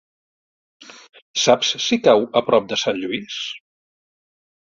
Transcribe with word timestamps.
Saps 1.41 1.69
si 1.87 1.99
cau 2.07 2.25
a 2.41 2.43
prop 2.47 2.71
de 2.71 2.79
Sant 2.85 2.99
Lluís? 3.03 3.37